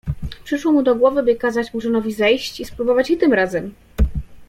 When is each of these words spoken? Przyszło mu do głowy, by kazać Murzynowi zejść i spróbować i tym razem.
Przyszło 0.43 0.71
mu 0.71 0.83
do 0.83 0.95
głowy, 0.95 1.23
by 1.23 1.35
kazać 1.35 1.73
Murzynowi 1.73 2.13
zejść 2.13 2.59
i 2.59 2.65
spróbować 2.65 3.09
i 3.09 3.17
tym 3.17 3.33
razem. 3.33 3.73